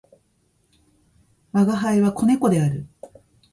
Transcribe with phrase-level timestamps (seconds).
[1.53, 2.87] 吾輩は、子猫である。